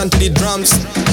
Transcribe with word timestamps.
attention 0.00 0.18
to 0.18 0.28
the 0.28 0.34
drums. 0.34 1.09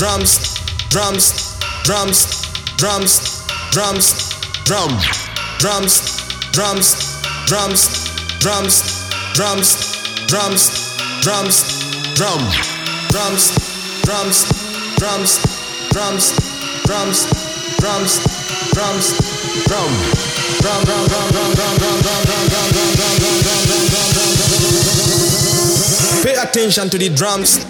Drums, 0.00 0.56
drums, 0.88 1.60
drums, 1.84 2.40
drums, 2.78 3.44
drums, 3.70 4.32
drum, 4.64 4.88
drums, 5.60 6.00
drums, 6.56 6.88
drums, 7.44 7.84
drums, 8.40 8.80
drums, 9.36 9.60
drums, 10.26 10.64
drums, 11.20 11.60
drum, 12.16 12.40
drums, 13.12 13.52
drums, 14.00 14.40
drums, 14.96 15.36
drums, 15.92 16.32
drums, 16.80 17.28
drums, 17.76 18.24
drums, 18.72 19.12
drum, 19.68 19.92
drum, 20.64 20.80
drum, 20.80 21.08
drum, 21.08 21.28
drum, 21.28 21.52
drum, 21.52 21.76
drum, 21.76 22.00
drum, 22.00 22.40
drum, 22.40 22.56
drum, 22.56 22.80
drum, 22.80 22.96
drum, 22.96 23.20
drum, 23.20 23.60
drum, 23.60 23.84
drum, 23.84 24.08
drum, 24.08 24.60
Pay 26.22 26.34
attention 26.34 26.90
to 26.90 26.98
the 26.98 27.08
drums. 27.08 27.64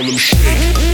Harlem 0.00 0.16
Shake. 0.16 0.89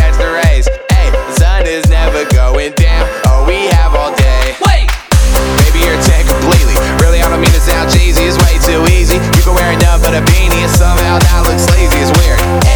catch 0.00 0.16
the 0.16 0.32
rays. 0.32 0.64
Hey, 0.88 1.12
sun 1.36 1.68
is 1.68 1.84
never 1.92 2.24
going 2.32 2.72
down. 2.80 3.04
Oh, 3.28 3.44
we 3.44 3.68
have 3.76 3.92
all 3.92 4.16
day. 4.16 4.56
Wait! 4.64 4.88
Baby, 5.60 5.84
you're 5.84 6.00
ten 6.08 6.24
completely. 6.24 6.76
Really, 7.04 7.20
I 7.20 7.28
don't 7.28 7.40
mean 7.44 7.52
to 7.52 7.60
sound 7.60 7.92
cheesy. 7.92 8.24
It's 8.24 8.40
way 8.40 8.56
too 8.64 8.80
easy. 8.88 9.20
You 9.36 9.42
can 9.44 9.54
wear 9.54 9.72
enough, 9.76 10.00
but 10.00 10.16
a 10.16 10.24
beanie, 10.32 10.64
and 10.64 10.72
somehow 10.72 11.20
that 11.20 11.44
looks 11.44 11.68
lazy. 11.76 12.00
It's 12.00 12.12
weird. 12.16 12.69